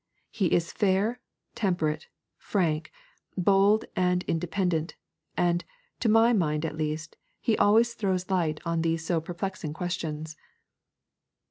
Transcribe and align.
He 0.31 0.47
is 0.47 0.71
fair, 0.73 1.19
temperate, 1.53 2.07
frank, 2.39 2.91
bold, 3.37 3.85
and 3.95 4.23
independent; 4.23 4.95
and, 5.37 5.63
to 5.99 6.09
my 6.09 6.33
mind 6.33 6.65
at 6.65 6.75
least, 6.75 7.17
he 7.39 7.55
always 7.59 7.93
throws 7.93 8.31
light 8.31 8.59
on 8.65 8.81
these 8.81 9.05
so 9.05 9.21
perplexing 9.21 9.73
questions.' 9.73 10.35